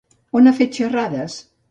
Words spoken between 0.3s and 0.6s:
On ha